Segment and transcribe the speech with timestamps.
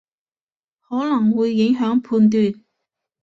[0.79, 2.63] 可能會影響判斷